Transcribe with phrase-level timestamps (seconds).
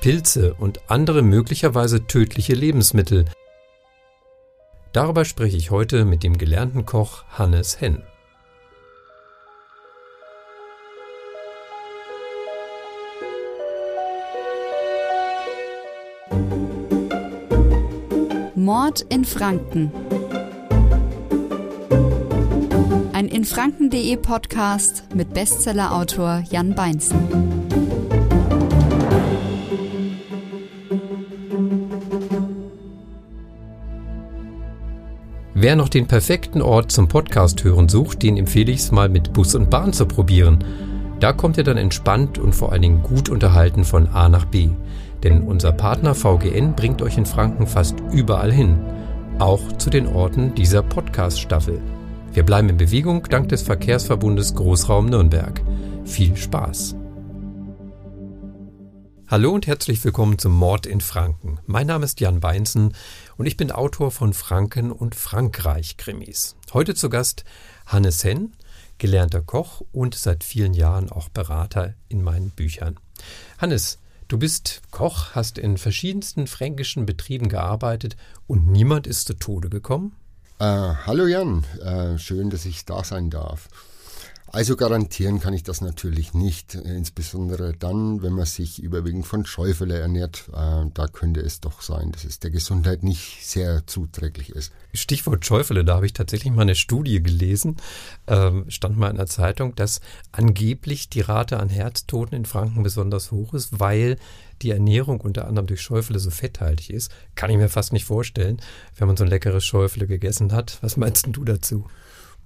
[0.00, 3.24] Pilze und andere möglicherweise tödliche Lebensmittel.
[4.92, 8.02] Darüber spreche ich heute mit dem gelernten Koch Hannes Henn.
[18.54, 19.90] Mord in Franken.
[23.12, 27.87] Ein infranken.de Podcast mit Bestsellerautor Jan Beinzen.
[35.68, 39.34] Wer noch den perfekten Ort zum Podcast hören sucht, den empfehle ich es mal mit
[39.34, 40.64] Bus und Bahn zu probieren.
[41.20, 44.70] Da kommt ihr dann entspannt und vor allen Dingen gut unterhalten von A nach B.
[45.22, 48.78] Denn unser Partner VGN bringt euch in Franken fast überall hin.
[49.40, 51.82] Auch zu den Orten dieser Podcast-Staffel.
[52.32, 55.60] Wir bleiben in Bewegung dank des Verkehrsverbundes Großraum Nürnberg.
[56.06, 56.96] Viel Spaß!
[59.30, 61.58] Hallo und herzlich willkommen zum Mord in Franken.
[61.66, 62.94] Mein Name ist Jan Beinzen
[63.38, 66.56] und ich bin Autor von Franken und Frankreich Krimis.
[66.74, 67.44] Heute zu Gast
[67.86, 68.52] Hannes Henn,
[68.98, 72.98] gelernter Koch und seit vielen Jahren auch Berater in meinen Büchern.
[73.58, 78.16] Hannes, du bist Koch, hast in verschiedensten fränkischen Betrieben gearbeitet
[78.48, 80.16] und niemand ist zu Tode gekommen?
[80.58, 80.64] Äh,
[81.06, 83.68] hallo Jan, äh, schön, dass ich da sein darf.
[84.50, 89.98] Also garantieren kann ich das natürlich nicht, insbesondere dann, wenn man sich überwiegend von Schäufele
[89.98, 90.48] ernährt.
[90.48, 94.72] Äh, da könnte es doch sein, dass es der Gesundheit nicht sehr zuträglich ist.
[94.94, 97.76] Stichwort Schäufele, da habe ich tatsächlich mal eine Studie gelesen,
[98.26, 100.00] ähm, stand mal in der Zeitung, dass
[100.32, 104.16] angeblich die Rate an Herztoten in Franken besonders hoch ist, weil
[104.62, 107.12] die Ernährung unter anderem durch Schäufele so fetthaltig ist.
[107.34, 108.60] Kann ich mir fast nicht vorstellen,
[108.96, 110.78] wenn man so ein leckeres Schäufele gegessen hat.
[110.80, 111.84] Was meinst du dazu?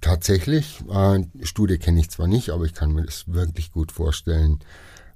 [0.03, 4.59] Tatsächlich, äh, Studie kenne ich zwar nicht, aber ich kann mir das wirklich gut vorstellen.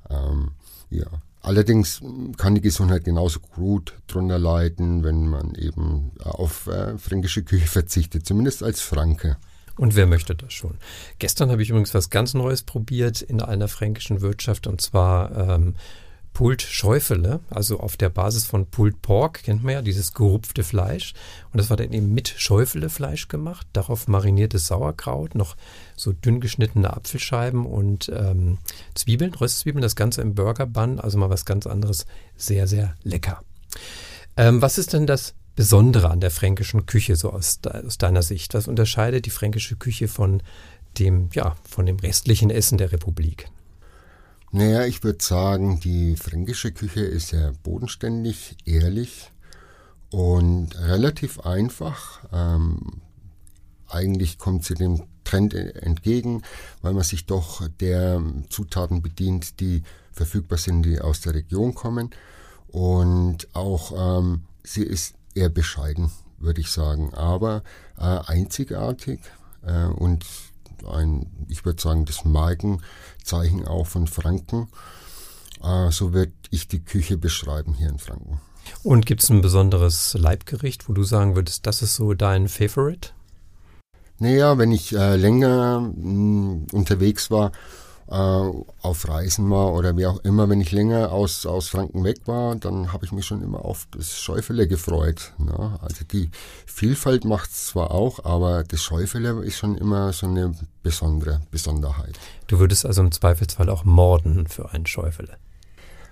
[0.10, 0.52] Ähm,
[0.90, 1.08] ja.
[1.42, 2.02] Allerdings
[2.38, 8.26] kann die Gesundheit genauso gut drunter leiden, wenn man eben auf äh, fränkische Küche verzichtet,
[8.26, 9.36] zumindest als Franke.
[9.76, 10.78] Und wer möchte das schon?
[11.20, 15.76] Gestern habe ich übrigens was ganz Neues probiert in einer fränkischen Wirtschaft und zwar ähm,
[16.38, 21.16] Pulled Schäufele, also auf der Basis von Pulled Pork, kennt man ja, dieses gerupfte Fleisch.
[21.52, 25.58] Und das war dann eben mit Schäufele-Fleisch gemacht, darauf mariniertes Sauerkraut, noch
[25.96, 28.60] so dünn geschnittene Apfelscheiben und ähm,
[28.94, 32.06] Zwiebeln, Röstzwiebeln, das Ganze im Burger-Bun, also mal was ganz anderes,
[32.36, 33.42] sehr, sehr lecker.
[34.36, 38.54] Ähm, was ist denn das Besondere an der fränkischen Küche, so aus, aus deiner Sicht?
[38.54, 40.44] Was unterscheidet die fränkische Küche von
[41.00, 43.50] dem, ja, von dem restlichen Essen der Republik?
[44.52, 49.32] Naja, ich würde sagen, die fränkische Küche ist sehr bodenständig, ehrlich
[50.10, 52.24] und relativ einfach.
[52.32, 53.02] Ähm,
[53.90, 56.44] eigentlich kommt sie dem Trend entgegen,
[56.82, 62.12] weil man sich doch der Zutaten bedient, die verfügbar sind, die aus der Region kommen.
[62.68, 67.64] Und auch ähm, sie ist eher bescheiden, würde ich sagen, aber
[67.98, 69.20] äh, einzigartig
[69.66, 70.26] äh, und
[70.86, 74.68] ein, ich würde sagen, das Markenzeichen auch von Franken.
[75.64, 78.40] Äh, so würde ich die Küche beschreiben hier in Franken.
[78.84, 83.12] Und gibt es ein besonderes Leibgericht, wo du sagen würdest, das ist so dein Favorite?
[84.20, 87.52] Naja, wenn ich äh, länger mh, hm, unterwegs war,
[88.10, 92.22] äh, auf Reisen war oder wie auch immer, wenn ich länger aus, aus Franken weg
[92.26, 95.34] war, dann habe ich mich schon immer auf das Schäufele gefreut.
[95.38, 95.78] Ne?
[95.82, 96.32] Also die
[96.66, 100.54] Vielfalt macht es zwar auch, aber das Schäufele ist schon immer so eine
[100.84, 102.18] besondere Besonderheit.
[102.48, 105.38] Du würdest also im Zweifelsfall auch morden für ein Schäufele.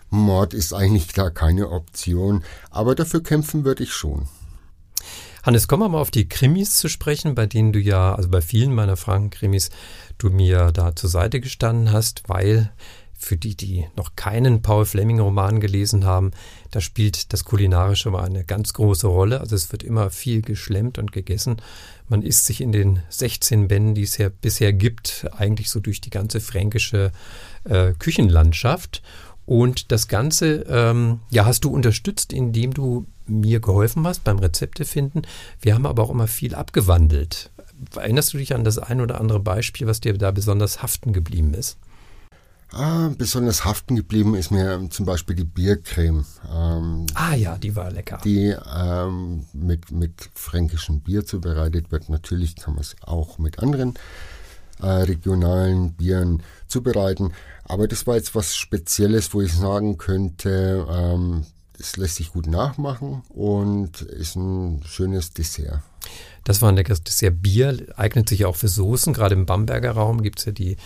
[0.10, 4.28] Mord ist eigentlich da keine Option, aber dafür kämpfen würde ich schon.
[5.46, 8.74] Hannes, wir mal auf die Krimis zu sprechen, bei denen du ja, also bei vielen
[8.74, 9.70] meiner Franken-Krimis,
[10.18, 12.72] du mir da zur Seite gestanden hast, weil
[13.14, 16.32] für die, die noch keinen Paul Fleming-Roman gelesen haben,
[16.72, 19.40] da spielt das Kulinarische mal eine ganz große Rolle.
[19.40, 21.58] Also es wird immer viel geschlemmt und gegessen.
[22.10, 26.02] Man isst sich in den 16 Bänden, die es ja bisher gibt, eigentlich so durch
[26.02, 27.12] die ganze fränkische
[27.66, 29.04] äh, Küchenlandschaft.
[29.46, 34.86] Und das Ganze, ähm, ja, hast du unterstützt, indem du mir geholfen hast beim Rezepte
[34.86, 35.24] finden.
[35.62, 37.52] Wir haben aber auch immer viel abgewandelt.
[37.96, 41.54] Erinnerst du dich an das ein oder andere Beispiel, was dir da besonders haften geblieben
[41.54, 41.78] ist?
[42.72, 46.26] Ah, besonders haften geblieben ist mir zum Beispiel die Biercreme.
[46.52, 48.20] Ähm, ah ja, die war lecker.
[48.24, 52.10] Die ähm, mit, mit fränkischem Bier zubereitet wird.
[52.10, 53.94] Natürlich kann man es auch mit anderen
[54.82, 57.34] äh, regionalen Bieren zubereiten.
[57.64, 61.46] Aber das war jetzt was Spezielles, wo ich sagen könnte, ähm,
[61.78, 65.82] das lässt sich gut nachmachen und ist ein schönes Dessert.
[66.44, 67.42] Das war ein leckeres Dessert.
[67.42, 69.14] Bier eignet sich auch für Soßen.
[69.14, 70.78] Gerade im Bamberger Raum gibt es ja die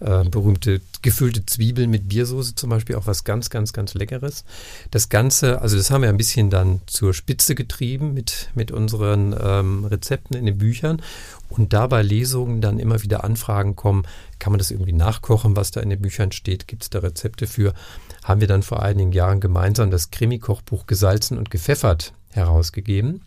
[0.00, 4.44] äh, berühmte gefüllte Zwiebeln mit Biersoße zum Beispiel, auch was ganz, ganz, ganz Leckeres.
[4.90, 9.34] Das Ganze, also das haben wir ein bisschen dann zur Spitze getrieben mit, mit unseren
[9.40, 11.02] ähm, Rezepten in den Büchern.
[11.48, 14.04] Und da bei Lesungen dann immer wieder Anfragen kommen,
[14.38, 17.46] kann man das irgendwie nachkochen, was da in den Büchern steht, gibt es da Rezepte
[17.46, 17.74] für,
[18.22, 23.22] haben wir dann vor einigen Jahren gemeinsam das Krimi-Kochbuch Gesalzen und Gepfeffert herausgegeben.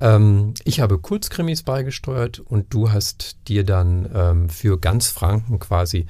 [0.00, 6.06] Ähm, ich habe Kurzkrimis beigesteuert und du hast dir dann ähm, für ganz Franken quasi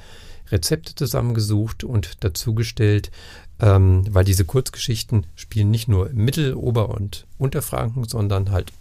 [0.50, 3.10] Rezepte zusammengesucht und dazugestellt,
[3.60, 8.72] ähm, weil diese Kurzgeschichten spielen nicht nur im Mittel-, Ober- und Unterfranken, sondern halt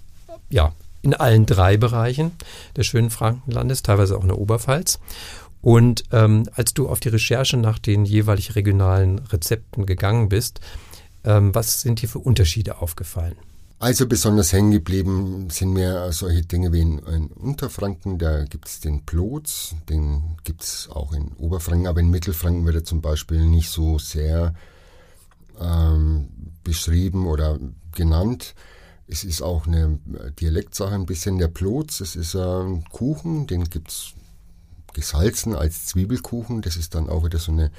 [0.49, 2.31] ja in allen drei Bereichen
[2.75, 4.99] des schönen Frankenlandes, teilweise auch in der Oberpfalz.
[5.61, 10.61] Und ähm, als du auf die Recherche nach den jeweilig regionalen Rezepten gegangen bist,
[11.23, 13.35] ähm, was sind dir für Unterschiede aufgefallen?
[13.81, 18.81] Also besonders hängen geblieben sind mir solche Dinge wie in, in Unterfranken, da gibt es
[18.81, 23.45] den Plotz, den gibt es auch in Oberfranken, aber in Mittelfranken wird er zum Beispiel
[23.45, 24.53] nicht so sehr
[25.61, 26.27] ähm,
[26.65, 27.57] beschrieben oder
[27.95, 28.53] genannt.
[29.07, 29.97] Es ist auch eine
[30.41, 31.37] Dialektsache ein bisschen.
[31.37, 34.13] Der Plotz, das ist ein Kuchen, den gibt es
[34.93, 36.61] gesalzen als Zwiebelkuchen.
[36.61, 37.71] Das ist dann auch wieder so eine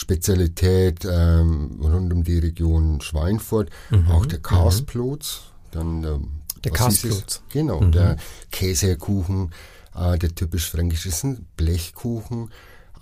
[0.00, 3.68] Spezialität ähm, rund um die Region Schweinfurt.
[3.90, 4.10] Mhm.
[4.10, 5.42] Auch der Karsploz,
[5.72, 6.28] dann ähm,
[6.64, 7.42] der Karsploz.
[7.50, 7.92] Genau, mhm.
[7.92, 8.16] der
[8.50, 9.52] Käsekuchen,
[9.94, 12.50] äh, der typisch fränkische ist ein Blechkuchen.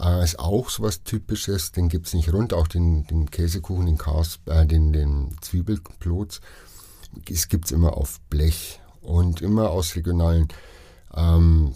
[0.01, 3.87] Äh, ist auch so was Typisches, den gibt es nicht rund, auch den, den Käsekuchen,
[3.87, 6.41] den, Kars, äh, den, den Zwiebelploz.
[7.31, 10.49] Es gibt es immer auf Blech und immer aus regionalen
[11.15, 11.75] ähm,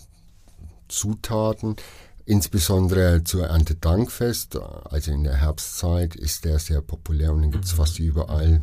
[0.88, 1.76] Zutaten.
[2.24, 7.72] Insbesondere zur Erntedankfest, also in der Herbstzeit, ist der sehr populär und den gibt es
[7.72, 7.76] mhm.
[7.76, 8.62] fast überall.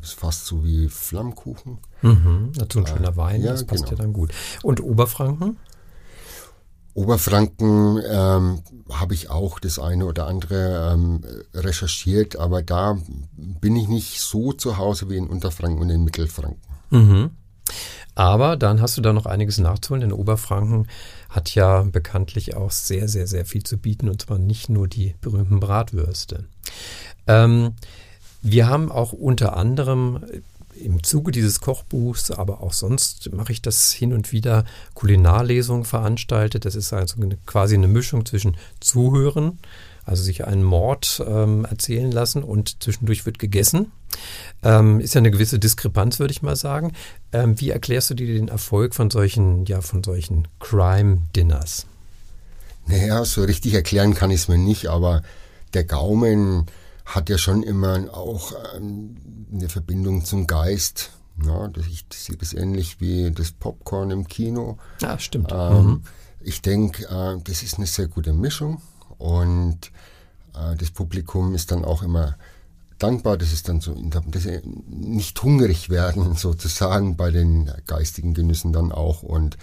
[0.00, 1.78] Ist fast so wie Flammkuchen.
[2.02, 3.96] Mhm, dazu ein schöner äh, Wein, ja, das passt genau.
[3.96, 4.32] ja dann gut.
[4.62, 5.56] Und Oberfranken?
[6.94, 11.22] Oberfranken ähm, habe ich auch das eine oder andere ähm,
[11.52, 12.98] recherchiert, aber da
[13.36, 16.62] bin ich nicht so zu Hause wie in Unterfranken und in Mittelfranken.
[16.90, 17.30] Mhm.
[18.16, 20.88] Aber dann hast du da noch einiges nachzuholen, denn Oberfranken
[21.28, 25.14] hat ja bekanntlich auch sehr, sehr, sehr viel zu bieten und zwar nicht nur die
[25.20, 26.46] berühmten Bratwürste.
[27.26, 27.74] Ähm,
[28.40, 30.24] wir haben auch unter anderem
[30.82, 34.64] im Zuge dieses Kochbuchs, aber auch sonst mache ich das hin und wieder
[34.94, 36.64] Kulinarlesungen veranstaltet.
[36.64, 39.58] Das ist also eine, quasi eine Mischung zwischen Zuhören,
[40.06, 43.90] also sich einen Mord ähm, erzählen lassen und zwischendurch wird gegessen.
[44.62, 46.92] Ähm, ist ja eine gewisse Diskrepanz, würde ich mal sagen.
[47.32, 51.86] Ähm, wie erklärst du dir den Erfolg von solchen, ja, von solchen Crime-Dinners?
[52.86, 55.22] Naja, so richtig erklären kann ich es mir nicht, aber
[55.74, 56.66] der Gaumen
[57.04, 59.16] hat ja schon immer auch ähm,
[59.52, 61.10] eine Verbindung zum Geist.
[61.44, 64.78] Ja, ich sehe das ähnlich wie das Popcorn im Kino.
[65.02, 65.50] Ja, stimmt.
[65.52, 66.02] Ähm, mhm.
[66.40, 68.80] Ich denke, äh, das ist eine sehr gute Mischung
[69.18, 69.90] und
[70.54, 72.36] äh, das Publikum ist dann auch immer
[72.98, 78.72] dankbar, dass es dann so, dass sie nicht hungrig werden sozusagen bei den geistigen Genüssen
[78.72, 79.56] dann auch und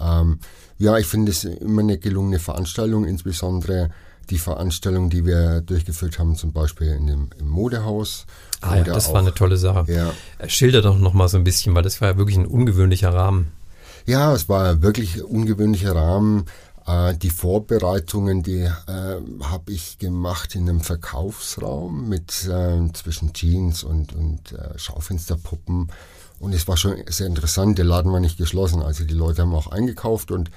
[0.00, 0.38] ähm,
[0.78, 3.90] ja, ich finde es immer eine gelungene Veranstaltung, insbesondere
[4.30, 8.26] die Veranstaltung, die wir durchgeführt haben, zum Beispiel in dem, im Modehaus.
[8.60, 9.90] Ah ja, das auch, war eine tolle Sache.
[9.90, 10.12] Ja.
[10.48, 13.48] Schilder doch noch mal so ein bisschen, weil das war ja wirklich ein ungewöhnlicher Rahmen.
[14.06, 16.44] Ja, es war wirklich ein ungewöhnlicher Rahmen.
[16.88, 18.70] Äh, die Vorbereitungen, die äh,
[19.42, 25.92] habe ich gemacht in einem Verkaufsraum mit äh, zwischen Jeans und, und Schaufensterpuppen.
[26.40, 27.78] Und es war schon sehr interessant.
[27.78, 28.80] Der Laden war nicht geschlossen.
[28.80, 30.50] Also die Leute haben auch eingekauft und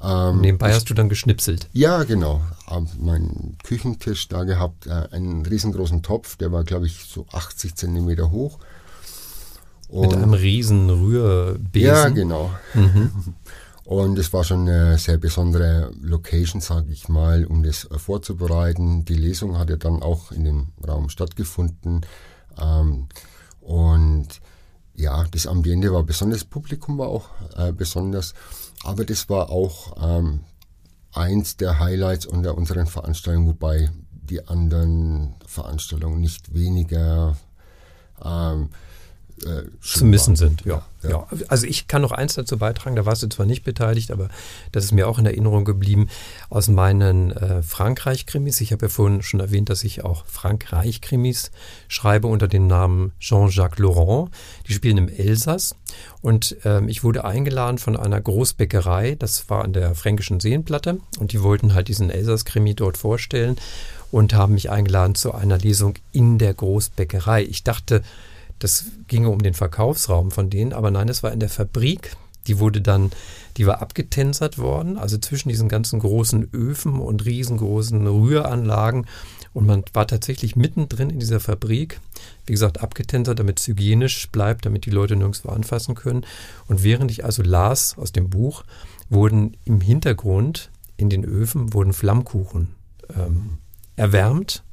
[0.00, 1.68] ähm, Nebenbei hast du dann geschnipselt.
[1.72, 2.40] Ja, genau.
[2.66, 7.74] Hab meinen Küchentisch da gehabt, äh, einen riesengroßen Topf, der war, glaube ich, so 80
[7.74, 8.58] Zentimeter hoch.
[9.88, 11.88] Und Mit einem riesen Rührbesen.
[11.88, 12.52] Ja, genau.
[12.74, 13.10] Mhm.
[13.88, 19.06] Und es war schon eine sehr besondere Location, sage ich mal, um das äh, vorzubereiten.
[19.06, 22.04] Die Lesung hat ja dann auch in dem Raum stattgefunden.
[22.60, 23.08] Ähm,
[23.62, 24.28] und
[24.92, 28.34] ja, das Ambiente war besonders, das Publikum war auch äh, besonders.
[28.84, 30.40] Aber das war auch ähm,
[31.14, 37.38] eins der Highlights unter unseren Veranstaltungen, wobei die anderen Veranstaltungen nicht weniger
[38.22, 38.68] ähm,
[39.44, 40.64] äh, zu missen sind.
[40.64, 41.10] Ja, ja.
[41.10, 44.28] ja, Also ich kann noch eins dazu beitragen, da warst du zwar nicht beteiligt, aber
[44.72, 46.08] das ist mir auch in Erinnerung geblieben
[46.50, 48.60] aus meinen äh, Frankreich-Krimis.
[48.60, 51.50] Ich habe ja vorhin schon erwähnt, dass ich auch Frankreich-Krimis
[51.88, 54.30] schreibe unter dem Namen Jean-Jacques Laurent.
[54.66, 55.74] Die spielen im Elsass
[56.20, 61.32] und ähm, ich wurde eingeladen von einer Großbäckerei, das war an der Fränkischen Seenplatte und
[61.32, 63.56] die wollten halt diesen Elsass-Krimi dort vorstellen
[64.10, 67.42] und haben mich eingeladen zu einer Lesung in der Großbäckerei.
[67.42, 68.02] Ich dachte,
[68.58, 72.16] das ginge um den Verkaufsraum von denen, aber nein, es war in der Fabrik.
[72.46, 73.10] Die wurde dann,
[73.58, 79.06] die war abgetänzert worden, also zwischen diesen ganzen großen Öfen und riesengroßen Rühranlagen.
[79.52, 82.00] Und man war tatsächlich mittendrin in dieser Fabrik,
[82.46, 86.24] wie gesagt, abgetänzert, damit es hygienisch bleibt, damit die Leute nirgendwo anfassen können.
[86.68, 88.64] Und während ich also las aus dem Buch,
[89.10, 92.74] wurden im Hintergrund in den Öfen wurden Flammkuchen
[93.16, 93.58] ähm,
[93.96, 94.64] erwärmt.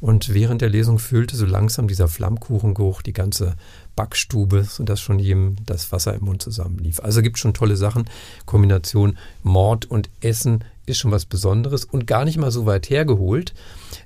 [0.00, 3.56] Und während der Lesung füllte so langsam dieser Flammkuchengeruch die ganze
[3.96, 7.00] Backstube, sodass schon jedem das Wasser im Mund zusammenlief.
[7.00, 8.08] Also gibt schon tolle Sachen.
[8.46, 13.54] Kombination Mord und Essen ist schon was Besonderes und gar nicht mal so weit hergeholt.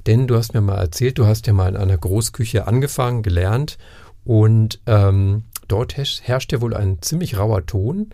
[0.06, 3.76] Denn du hast mir mal erzählt, du hast ja mal in einer Großküche angefangen, gelernt
[4.24, 8.10] und ähm, dort herrscht ja wohl ein ziemlich rauer Ton.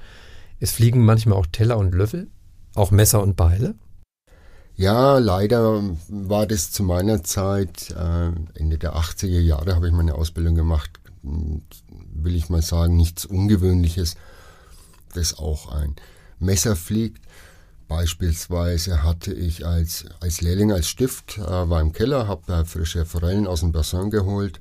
[0.59, 2.29] Es fliegen manchmal auch Teller und Löffel,
[2.75, 3.75] auch Messer und Beile.
[4.79, 10.15] Ja, leider war das zu meiner Zeit, äh, Ende der 80er Jahre habe ich meine
[10.15, 14.15] Ausbildung gemacht, will ich mal sagen, nichts Ungewöhnliches,
[15.15, 15.97] dass auch ein
[16.39, 17.25] Messer fliegt.
[17.89, 23.05] Beispielsweise hatte ich als, als Lehrling, als Stift, äh, war im Keller, habe äh, frische
[23.05, 24.61] Forellen aus dem Bassin geholt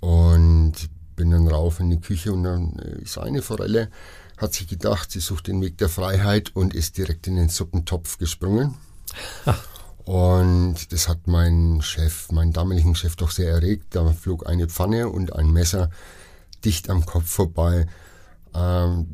[0.00, 0.72] und
[1.14, 3.90] bin dann rauf in die Küche und dann ist eine Forelle,
[4.38, 8.18] hat sich gedacht, sie sucht den Weg der Freiheit und ist direkt in den Suppentopf
[8.18, 8.74] gesprungen.
[10.04, 13.86] Und das hat meinen Chef, meinen damaligen Chef doch sehr erregt.
[13.90, 15.90] Da flog eine Pfanne und ein Messer
[16.64, 17.86] dicht am Kopf vorbei.
[18.54, 19.08] Ähm,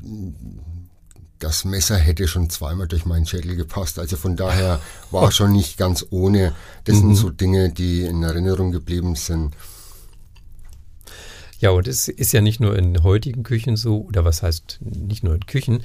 [1.38, 3.98] das Messer hätte schon zweimal durch meinen Schädel gepasst.
[3.98, 4.80] Also von daher
[5.10, 6.54] war schon nicht ganz ohne.
[6.84, 7.00] Das mhm.
[7.00, 9.56] sind so Dinge, die in Erinnerung geblieben sind.
[11.58, 15.24] Ja, und es ist ja nicht nur in heutigen Küchen so, oder was heißt nicht
[15.24, 15.82] nur in Küchen.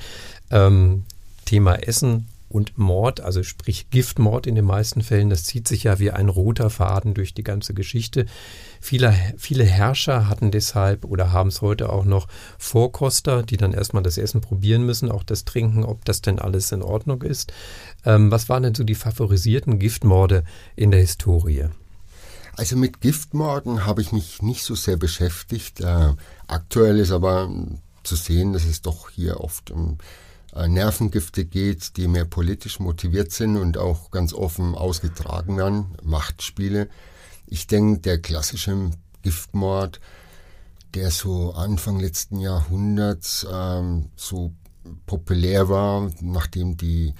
[0.51, 1.05] Ähm,
[1.45, 5.99] Thema Essen und Mord, also sprich Giftmord in den meisten Fällen, das zieht sich ja
[5.99, 8.25] wie ein roter Faden durch die ganze Geschichte.
[8.79, 12.27] Viele, viele Herrscher hatten deshalb oder haben es heute auch noch
[12.57, 16.71] Vorkoster, die dann erstmal das Essen probieren müssen, auch das Trinken, ob das denn alles
[16.71, 17.51] in Ordnung ist.
[18.05, 20.43] Ähm, was waren denn so die favorisierten Giftmorde
[20.75, 21.65] in der Historie?
[22.55, 25.81] Also mit Giftmorden habe ich mich nicht so sehr beschäftigt.
[25.81, 26.13] Äh,
[26.47, 27.49] aktuell ist aber
[28.03, 30.26] zu sehen, dass es doch hier oft um äh,
[30.65, 36.89] Nervengifte geht, die mehr politisch motiviert sind und auch ganz offen ausgetragen werden, Machtspiele.
[37.45, 39.99] Ich denke, der klassische Giftmord,
[40.93, 44.53] der so Anfang letzten Jahrhunderts ähm, so
[45.05, 47.13] populär war, nachdem die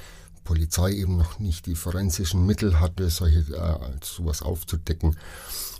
[0.43, 5.17] Polizei eben noch nicht die forensischen Mittel hatte, solche äh, sowas aufzudecken,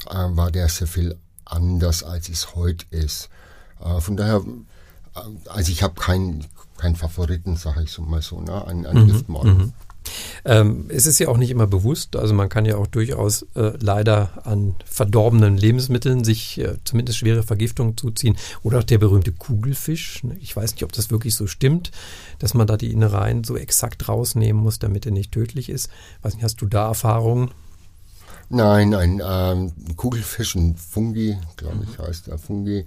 [0.10, 3.30] äh, war der sehr viel anders, als es heute ist.
[3.80, 4.77] Äh, von daher, äh,
[5.48, 6.46] also ich habe keinen
[6.78, 9.58] kein Favoriten, sage ich so mal so, ne, an, an mhm, Giftmorden.
[9.58, 9.74] Mhm.
[10.46, 13.74] Ähm, es ist ja auch nicht immer bewusst, also man kann ja auch durchaus äh,
[13.80, 18.38] leider an verdorbenen Lebensmitteln sich äh, zumindest schwere Vergiftungen zuziehen.
[18.64, 20.24] Oder auch der berühmte Kugelfisch.
[20.24, 20.38] Ne?
[20.40, 21.92] Ich weiß nicht, ob das wirklich so stimmt,
[22.40, 25.90] dass man da die Innereien so exakt rausnehmen muss, damit er nicht tödlich ist.
[26.22, 27.52] Weiß nicht, hast du da Erfahrungen?
[28.50, 32.86] Nein, ein ähm, Kugelfisch, ein Fungi, glaube ich, heißt der Fungi.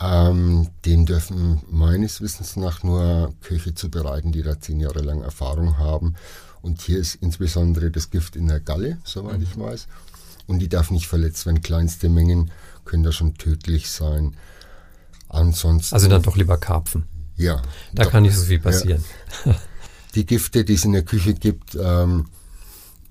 [0.00, 5.78] Ähm, den dürfen meines Wissens nach nur Köche zubereiten, die da zehn Jahre lang Erfahrung
[5.78, 6.16] haben.
[6.60, 9.44] Und hier ist insbesondere das Gift in der Galle, soweit mhm.
[9.44, 9.86] ich weiß.
[10.46, 11.62] Und die darf nicht verletzt werden.
[11.62, 12.50] Kleinste Mengen
[12.84, 14.34] können da schon tödlich sein.
[15.28, 15.94] Ansonsten.
[15.94, 17.04] Also dann doch lieber Karpfen.
[17.36, 17.62] Ja.
[17.94, 19.04] Da doch, kann nicht so viel passieren.
[19.44, 19.54] Ja.
[20.14, 22.26] Die Gifte, die es in der Küche gibt, ähm,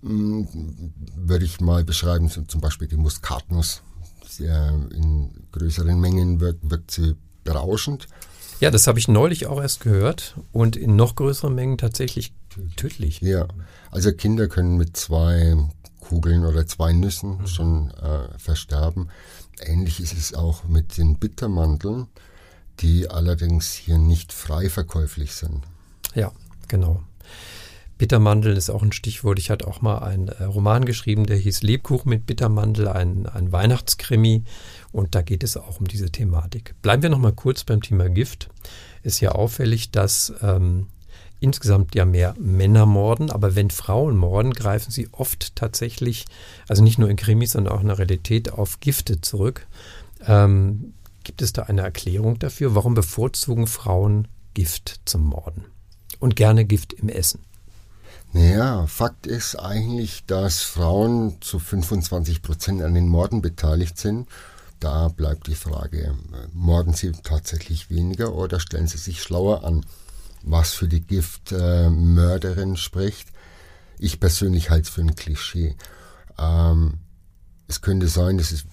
[0.06, 3.82] würde ich mal beschreiben, zum Beispiel die Muskatnuss
[4.28, 8.08] sehr in größeren Mengen wirkt, wirkt sie berauschend.
[8.60, 12.34] Ja, das habe ich neulich auch erst gehört und in noch größeren Mengen tatsächlich
[12.76, 13.22] tödlich.
[13.22, 13.48] Ja,
[13.92, 15.56] also Kinder können mit zwei
[16.00, 17.48] Kugeln oder zwei Nüssen mhm.
[17.48, 19.10] schon äh, versterben.
[19.60, 22.08] Ähnlich ist es auch mit den Bittermandeln,
[22.80, 25.64] die allerdings hier nicht frei verkäuflich sind.
[26.14, 26.32] Ja,
[26.68, 27.04] genau.
[27.98, 29.40] Bittermandeln ist auch ein Stichwort.
[29.40, 33.52] Ich hatte auch mal einen äh, Roman geschrieben, der hieß Lebkuchen mit Bittermandel, ein, ein
[33.52, 34.44] Weihnachtskrimi.
[34.92, 36.76] Und da geht es auch um diese Thematik.
[36.82, 38.50] Bleiben wir noch mal kurz beim Thema Gift.
[39.04, 40.88] Ist ja auffällig, dass ähm,
[41.40, 46.26] insgesamt ja mehr Männer morden, aber wenn Frauen morden, greifen sie oft tatsächlich,
[46.68, 49.68] also nicht nur in Krimis, sondern auch in der Realität auf Gifte zurück.
[50.26, 52.76] Ähm, gibt es da eine Erklärung dafür?
[52.76, 55.66] Warum bevorzugen Frauen Gift zum Morden?
[56.20, 57.42] Und gerne Gift im Essen?
[58.36, 64.28] Naja, Fakt ist eigentlich, dass Frauen zu 25 Prozent an den Morden beteiligt sind.
[64.82, 66.18] Da bleibt die Frage,
[66.52, 69.86] morden sie tatsächlich weniger oder stellen sie sich schlauer an?
[70.44, 73.30] Was für die Giftmörderin äh, spricht.
[74.00, 75.78] Ich persönlich halte es für ein Klischee.
[76.38, 76.96] Ähm,
[77.70, 78.66] es könnte sein, dass es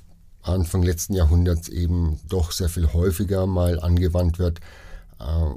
[0.42, 4.58] Anfang letzten Jahrhunderts eben doch sehr viel häufiger mal angewandt wird.
[5.20, 5.54] Äh,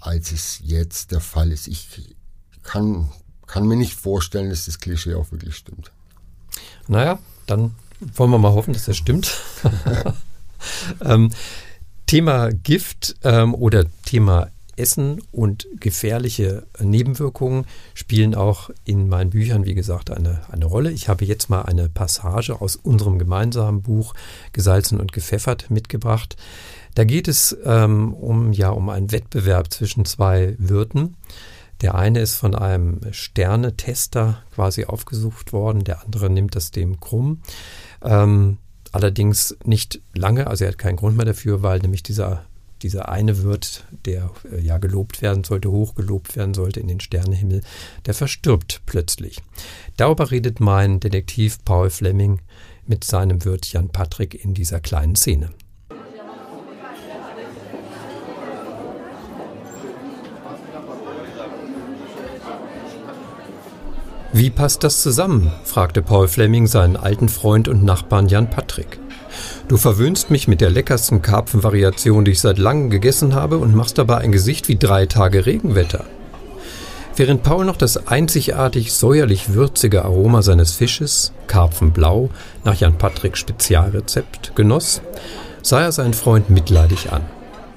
[0.00, 1.68] als es jetzt der Fall ist.
[1.68, 2.16] Ich
[2.64, 3.12] kann,
[3.46, 5.90] kann mir nicht vorstellen, dass das Klischee auch wirklich stimmt.
[6.88, 9.34] Naja, dann wollen wir mal hoffen, dass das stimmt.
[11.04, 11.30] ähm,
[12.06, 19.74] Thema Gift ähm, oder Thema Essen und gefährliche Nebenwirkungen spielen auch in meinen Büchern, wie
[19.74, 20.90] gesagt, eine, eine Rolle.
[20.90, 24.14] Ich habe jetzt mal eine Passage aus unserem gemeinsamen Buch
[24.52, 26.36] Gesalzen und gepfeffert mitgebracht.
[26.94, 31.16] Da geht es ähm, um, ja, um einen Wettbewerb zwischen zwei Wirten.
[31.80, 37.42] Der eine ist von einem Sternetester quasi aufgesucht worden, der andere nimmt das dem krumm.
[38.02, 38.58] Ähm,
[38.92, 42.44] allerdings nicht lange, also er hat keinen Grund mehr dafür, weil nämlich dieser
[42.84, 47.62] dieser eine Wirt, der äh, ja gelobt werden sollte, hochgelobt werden sollte in den Sternenhimmel,
[48.06, 49.42] der verstirbt plötzlich.
[49.96, 52.40] Darüber redet mein Detektiv Paul Fleming
[52.86, 55.50] mit seinem Wirt Jan Patrick in dieser kleinen Szene.
[64.36, 65.52] Wie passt das zusammen?
[65.62, 68.98] fragte Paul Fleming seinen alten Freund und Nachbarn Jan Patrick.
[69.68, 73.96] Du verwöhnst mich mit der leckersten Karpfenvariation, die ich seit langem gegessen habe, und machst
[73.96, 76.04] dabei ein Gesicht wie drei Tage Regenwetter.
[77.14, 82.28] Während Paul noch das einzigartig säuerlich würzige Aroma seines Fisches, Karpfenblau,
[82.64, 85.00] nach Jan Patricks Spezialrezept genoss,
[85.62, 87.22] sah er seinen Freund mitleidig an.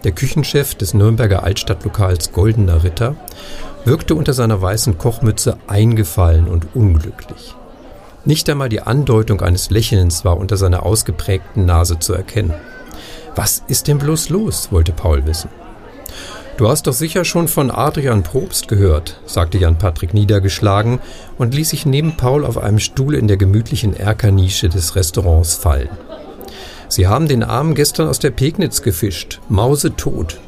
[0.04, 3.16] Der Küchenchef des Nürnberger Altstadtlokals Goldener Ritter
[3.86, 7.55] wirkte unter seiner weißen Kochmütze eingefallen und unglücklich.
[8.25, 12.53] Nicht einmal die Andeutung eines Lächelns war unter seiner ausgeprägten Nase zu erkennen.
[13.36, 14.72] Was ist denn bloß los?
[14.72, 15.50] wollte Paul wissen.
[16.57, 21.00] Du hast doch sicher schon von Adrian Probst gehört, sagte Jan Patrick niedergeschlagen
[21.38, 25.89] und ließ sich neben Paul auf einem Stuhl in der gemütlichen Erkernische des Restaurants fallen.
[26.89, 30.39] Sie haben den Armen gestern aus der Pegnitz gefischt, mausetot.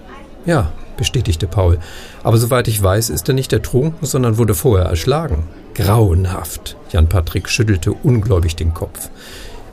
[0.45, 1.79] Ja, bestätigte Paul.
[2.23, 5.47] Aber soweit ich weiß, ist er nicht ertrunken, sondern wurde vorher erschlagen.
[5.73, 6.77] Grauenhaft.
[6.91, 9.09] Jan Patrick schüttelte ungläubig den Kopf.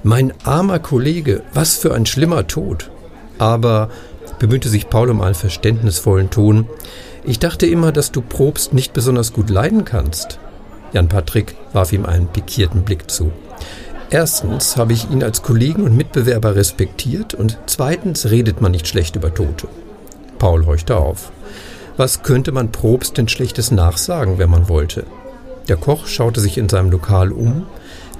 [0.02, 2.90] Mein armer Kollege, was für ein schlimmer Tod.
[3.38, 3.90] Aber,
[4.38, 6.66] bemühte sich Paul um einen verständnisvollen Ton,
[7.24, 10.38] ich dachte immer, dass du Probst nicht besonders gut leiden kannst.
[10.92, 13.32] Jan Patrick warf ihm einen pikierten Blick zu.
[14.10, 19.16] Erstens habe ich ihn als Kollegen und Mitbewerber respektiert und zweitens redet man nicht schlecht
[19.16, 19.66] über Tote.
[20.38, 21.32] Paul horchte auf.
[21.96, 25.04] Was könnte man Probst denn Schlechtes nachsagen, wenn man wollte?
[25.68, 27.66] Der Koch schaute sich in seinem Lokal um,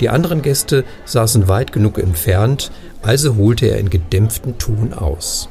[0.01, 2.71] die anderen Gäste saßen weit genug entfernt,
[3.03, 5.49] also holte er in gedämpftem Ton aus.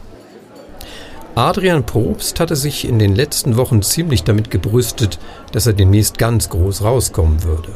[1.36, 5.20] Adrian Probst hatte sich in den letzten Wochen ziemlich damit gebrüstet,
[5.52, 7.70] dass er demnächst ganz groß rauskommen würde.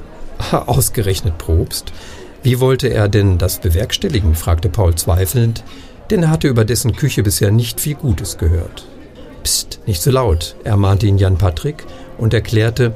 [0.67, 1.91] Ausgerechnet Probst.
[2.41, 4.35] Wie wollte er denn das bewerkstelligen?
[4.35, 5.63] fragte Paul zweifelnd,
[6.09, 8.85] denn er hatte über dessen Küche bisher nicht viel Gutes gehört.
[9.43, 11.85] Psst, nicht so laut, ermahnte ihn Jan Patrick
[12.17, 12.93] und erklärte,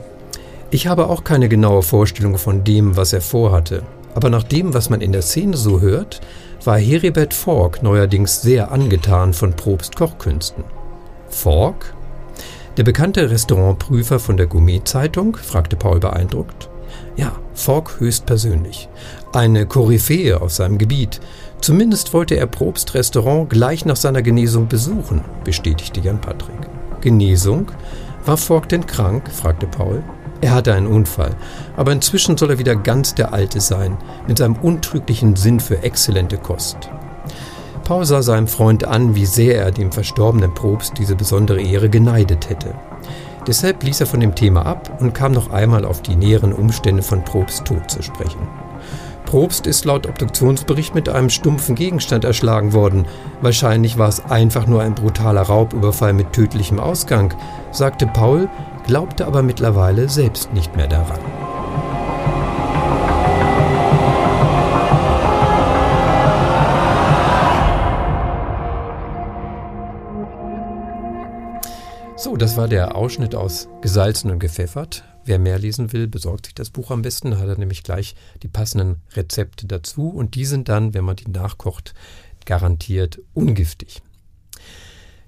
[0.72, 3.84] ich habe auch keine genaue Vorstellung von dem, was er vorhatte,
[4.16, 6.22] aber nach dem, was man in der Szene so hört,
[6.64, 10.64] war Heribert Fork neuerdings sehr angetan von Probst Kochkünsten.
[11.30, 11.94] Fork?
[12.78, 15.36] Der bekannte Restaurantprüfer von der Gourmet-Zeitung?
[15.36, 16.70] fragte Paul beeindruckt.
[17.16, 18.90] Ja, Fork höchstpersönlich.
[19.34, 21.20] Eine Koryphäe auf seinem Gebiet,
[21.64, 26.60] Zumindest wollte er Probst Restaurant gleich nach seiner Genesung besuchen, bestätigte Jan Patrick.
[27.00, 27.72] Genesung?
[28.26, 29.32] War Fork denn krank?
[29.32, 30.04] fragte Paul.
[30.42, 31.34] Er hatte einen Unfall,
[31.78, 33.96] aber inzwischen soll er wieder ganz der Alte sein,
[34.28, 36.90] mit seinem untrüglichen Sinn für exzellente Kost.
[37.86, 42.50] Paul sah seinem Freund an, wie sehr er dem verstorbenen Probst diese besondere Ehre geneidet
[42.50, 42.74] hätte.
[43.48, 47.04] Deshalb ließ er von dem Thema ab und kam noch einmal auf die näheren Umstände
[47.04, 48.50] von Probst Tod zu sprechen.
[49.34, 53.08] Probst ist laut Obduktionsbericht mit einem stumpfen Gegenstand erschlagen worden.
[53.42, 57.34] Wahrscheinlich war es einfach nur ein brutaler Raubüberfall mit tödlichem Ausgang,
[57.72, 58.48] sagte Paul,
[58.86, 61.20] glaubte aber mittlerweile selbst nicht mehr daran.
[72.16, 76.56] So, das war der Ausschnitt aus Gesalzen und Gepfeffert Wer mehr lesen will, besorgt sich
[76.56, 77.38] das Buch am besten.
[77.38, 80.10] Hat er nämlich gleich die passenden Rezepte dazu.
[80.10, 81.94] Und die sind dann, wenn man die nachkocht,
[82.46, 84.02] garantiert ungiftig.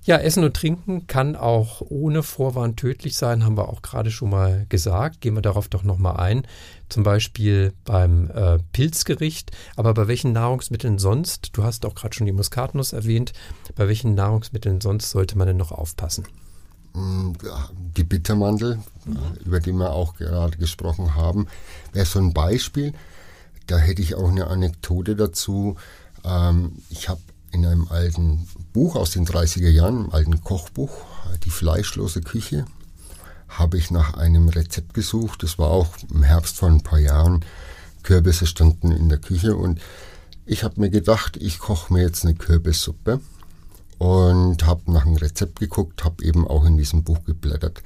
[0.05, 4.29] Ja, Essen und Trinken kann auch ohne Vorwarn tödlich sein, haben wir auch gerade schon
[4.29, 5.19] mal gesagt.
[5.19, 6.45] Gehen wir darauf doch nochmal ein.
[6.89, 9.51] Zum Beispiel beim äh, Pilzgericht.
[9.75, 11.49] Aber bei welchen Nahrungsmitteln sonst?
[11.53, 13.33] Du hast auch gerade schon die Muskatnuss erwähnt.
[13.75, 16.27] Bei welchen Nahrungsmitteln sonst sollte man denn noch aufpassen?
[17.97, 19.17] Die Bittermandel, mhm.
[19.45, 21.47] über die wir auch gerade gesprochen haben,
[21.93, 22.93] wäre so ein Beispiel.
[23.67, 25.75] Da hätte ich auch eine Anekdote dazu.
[26.23, 30.91] Ähm, ich habe in einem alten Buch aus den 30er Jahren, einem alten Kochbuch,
[31.43, 32.65] die fleischlose Küche,
[33.47, 35.43] habe ich nach einem Rezept gesucht.
[35.43, 37.45] Das war auch im Herbst vor ein paar Jahren.
[38.03, 39.79] Kürbisse standen in der Küche und
[40.45, 43.19] ich habe mir gedacht, ich koche mir jetzt eine Kürbissuppe
[43.97, 47.81] und habe nach einem Rezept geguckt, habe eben auch in diesem Buch geblättert.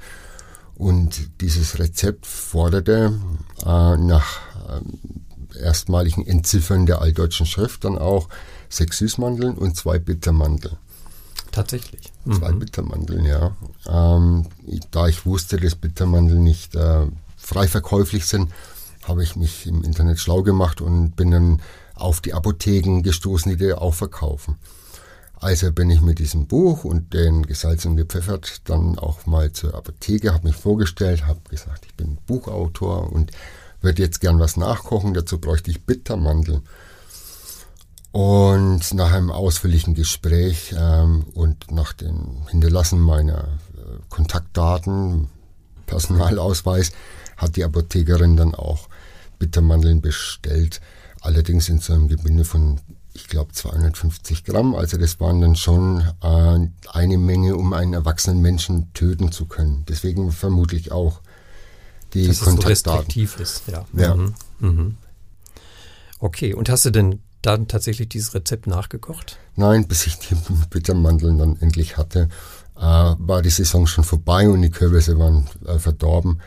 [0.74, 3.18] Und dieses Rezept forderte
[3.64, 8.28] äh, nach äh, erstmaligen Entziffern der altdeutschen Schrift dann auch
[8.68, 10.76] sechs Süßmandeln und zwei Bittermandeln.
[11.52, 12.12] Tatsächlich.
[12.24, 12.60] Zwei mhm.
[12.60, 13.56] Bittermandeln, ja.
[13.86, 14.46] Ähm,
[14.90, 18.52] da ich wusste, dass Bittermandeln nicht äh, frei verkäuflich sind,
[19.04, 21.62] habe ich mich im Internet schlau gemacht und bin dann
[21.94, 24.56] auf die Apotheken gestoßen, die die auch verkaufen.
[25.40, 29.74] Also bin ich mit diesem Buch und den gesalzen und gepfeffert dann auch mal zur
[29.74, 33.32] Apotheke, habe mich vorgestellt, habe gesagt, ich bin Buchautor und
[33.80, 35.14] würde jetzt gern was nachkochen.
[35.14, 36.62] Dazu bräuchte ich Bittermandeln.
[38.12, 43.44] Und nach einem ausführlichen Gespräch ähm, und nach dem Hinterlassen meiner
[43.76, 45.28] äh, Kontaktdaten,
[45.86, 46.92] Personalausweis,
[47.38, 48.88] hat die Apothekerin dann auch
[49.38, 50.82] Bittermandeln bestellt.
[51.20, 52.80] Allerdings in so einem Gebinde von,
[53.20, 54.74] ich glaube, 250 Gramm.
[54.74, 59.84] Also das waren dann schon äh, eine Menge, um einen erwachsenen Menschen töten zu können.
[59.88, 61.20] Deswegen vermutlich auch
[62.14, 63.22] die Dass Kontaktdaten.
[63.22, 63.84] Es so ist, ja.
[63.94, 64.14] ja.
[64.14, 64.34] Mhm.
[64.58, 64.96] Mhm.
[66.18, 69.38] Okay, und hast du denn dann tatsächlich dieses Rezept nachgekocht?
[69.56, 70.36] Nein, bis ich die
[70.70, 72.28] Bittermandeln dann endlich hatte,
[72.76, 76.40] äh, war die Saison schon vorbei und die Kürbisse waren äh, verdorben.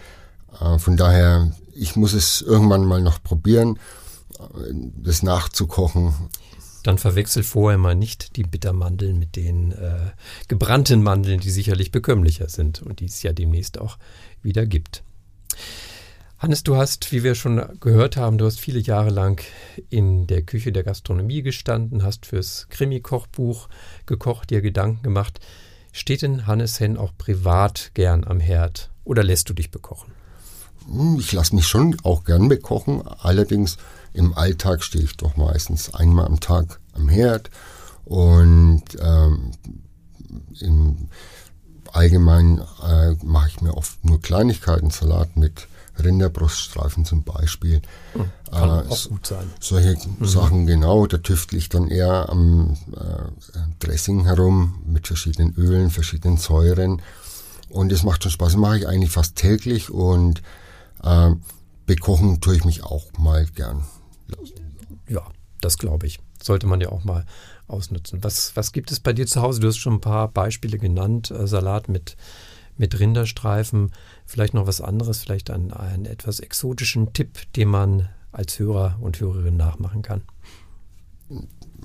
[0.59, 3.79] Äh, von daher, ich muss es irgendwann mal noch probieren,
[4.39, 6.13] äh, das nachzukochen.
[6.83, 10.11] Dann verwechsel vorher mal nicht die Bittermandeln mit den äh,
[10.47, 13.97] gebrannten Mandeln, die sicherlich bekömmlicher sind und die es ja demnächst auch
[14.41, 15.03] wieder gibt.
[16.43, 19.41] Hannes, du hast, wie wir schon gehört haben, du hast viele Jahre lang
[19.89, 23.69] in der Küche der Gastronomie gestanden, hast fürs Krimi-Kochbuch
[24.05, 25.39] gekocht, dir Gedanken gemacht.
[25.93, 30.11] Steht denn Hannes Henn auch privat gern am Herd oder lässt du dich bekochen?
[30.85, 33.77] Hm, ich lasse mich schon auch gern bekochen, allerdings
[34.13, 37.49] im Alltag stehe ich doch meistens einmal am Tag am Herd
[38.05, 39.51] und ähm,
[40.59, 41.09] im
[41.91, 45.67] Allgemeinen äh, mache ich mir oft nur Kleinigkeiten, Salat mit
[46.03, 47.81] Rinderbruststreifen zum Beispiel.
[48.13, 49.49] Hm, kann äh, auch gut sein.
[49.59, 50.25] Solche mhm.
[50.25, 51.05] Sachen, genau.
[51.05, 57.01] Da tüftle ich dann eher am äh, Dressing herum mit verschiedenen Ölen, verschiedenen Säuren.
[57.69, 58.53] Und es macht schon Spaß.
[58.53, 60.41] Das mache ich eigentlich fast täglich und
[61.03, 61.31] äh,
[61.85, 63.83] bekochen tue ich mich auch mal gern.
[65.07, 65.25] Ja,
[65.61, 66.19] das glaube ich.
[66.41, 67.25] Sollte man ja auch mal
[67.67, 68.23] ausnutzen.
[68.23, 69.61] Was, was gibt es bei dir zu Hause?
[69.61, 71.31] Du hast schon ein paar Beispiele genannt.
[71.31, 72.17] Äh, Salat mit
[72.77, 73.91] mit Rinderstreifen.
[74.25, 79.19] Vielleicht noch was anderes, vielleicht einen, einen etwas exotischen Tipp, den man als Hörer und
[79.19, 80.21] Hörerin nachmachen kann.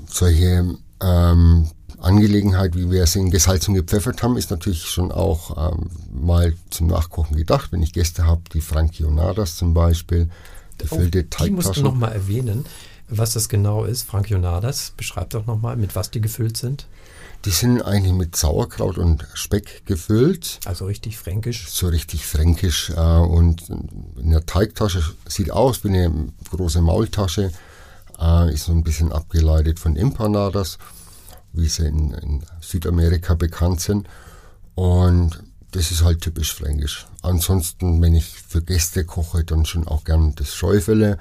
[0.06, 5.90] Solche ähm, Angelegenheit, wie wir es in gesalzen gepfeffert haben, ist natürlich schon auch ähm,
[6.12, 7.72] mal zum Nachkochen gedacht.
[7.72, 10.30] Wenn ich Gäste habe, die Frankionadas zum Beispiel,
[10.78, 12.64] gefüllte oh, Die musst du noch mal erwähnen,
[13.08, 14.02] was das genau ist.
[14.02, 16.86] Frankionadas, beschreib doch noch mal, mit was die gefüllt sind.
[17.44, 20.58] Die sind eigentlich mit Sauerkraut und Speck gefüllt.
[20.64, 21.68] Also richtig fränkisch?
[21.68, 22.90] So richtig fränkisch.
[22.90, 27.52] Äh, und in der Teigtasche sieht aus wie eine große Maultasche.
[28.18, 30.78] Äh, ist so ein bisschen abgeleitet von Empanadas,
[31.52, 34.08] wie sie in, in Südamerika bekannt sind.
[34.74, 37.06] Und das ist halt typisch fränkisch.
[37.22, 41.18] Ansonsten, wenn ich für Gäste koche, dann schon auch gern das Schäufele.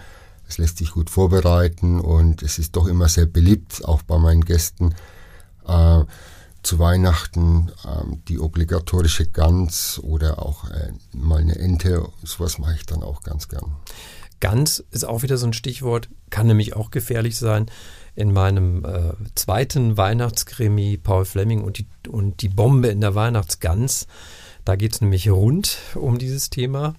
[0.47, 4.45] Es lässt sich gut vorbereiten und es ist doch immer sehr beliebt, auch bei meinen
[4.45, 4.95] Gästen
[5.67, 6.03] äh,
[6.63, 12.85] zu Weihnachten äh, die obligatorische Gans oder auch äh, mal eine Ente, sowas mache ich
[12.85, 13.75] dann auch ganz gern.
[14.39, 17.69] Gans ist auch wieder so ein Stichwort, kann nämlich auch gefährlich sein.
[18.17, 24.07] In meinem äh, zweiten Weihnachtskrimi Paul Fleming und die, und die Bombe in der Weihnachtsgans,
[24.65, 26.95] da geht es nämlich rund um dieses Thema.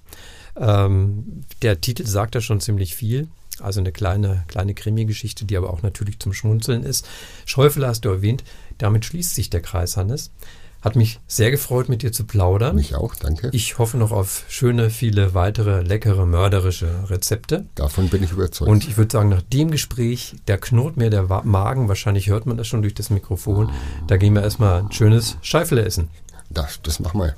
[0.57, 3.27] Ähm, der Titel sagt ja schon ziemlich viel.
[3.59, 7.09] Also eine kleine, kleine Krimi-Geschichte, die aber auch natürlich zum Schmunzeln ist.
[7.47, 8.45] Schäufele hast du erwähnt.
[8.79, 10.31] Damit schließt sich der Kreis, Hannes.
[10.81, 12.77] Hat mich sehr gefreut, mit dir zu plaudern.
[12.77, 13.51] Mich auch, danke.
[13.53, 17.67] Ich hoffe noch auf schöne, viele weitere leckere, mörderische Rezepte.
[17.75, 18.71] Davon bin ich überzeugt.
[18.71, 22.57] Und ich würde sagen, nach dem Gespräch, da knurrt mir der Magen, wahrscheinlich hört man
[22.57, 23.71] das schon durch das Mikrofon.
[24.07, 26.11] Da gehen wir erstmal ein schönes Scheifele essen.
[26.49, 27.35] Das, das machen wir.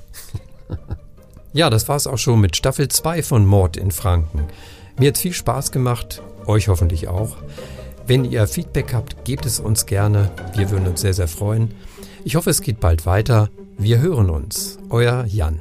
[1.53, 4.45] ja, das war es auch schon mit Staffel 2 von Mord in Franken.
[4.99, 7.37] Mir hat viel Spaß gemacht, euch hoffentlich auch.
[8.05, 10.31] Wenn ihr Feedback habt, gebt es uns gerne.
[10.55, 11.73] Wir würden uns sehr, sehr freuen.
[12.23, 13.49] Ich hoffe, es geht bald weiter.
[13.77, 14.77] Wir hören uns.
[14.89, 15.59] Euer Jan.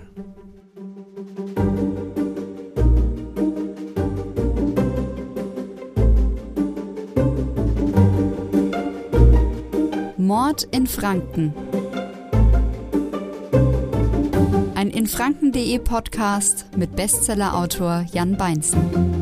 [10.19, 11.55] Mord in Franken.
[14.75, 19.20] Ein Infranken.de Podcast mit Bestsellerautor Jan Beinzen.